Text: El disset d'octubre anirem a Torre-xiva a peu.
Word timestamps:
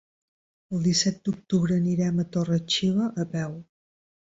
El 0.75 0.79
disset 0.87 1.19
d'octubre 1.29 1.77
anirem 1.83 2.25
a 2.25 2.27
Torre-xiva 2.39 3.13
a 3.27 3.29
peu. 3.37 3.57